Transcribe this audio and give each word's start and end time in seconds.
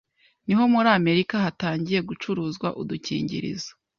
niho 0.45 0.63
muri 0.73 0.89
Amerika 0.99 1.35
hatangiye 1.45 1.99
gucuruzwa 2.09 2.67
udukingirizo 2.81 3.71